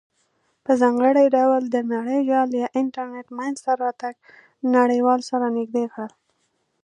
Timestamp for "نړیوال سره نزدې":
4.75-5.85